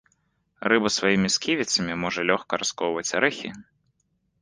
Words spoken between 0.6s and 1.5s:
Рыба сваімі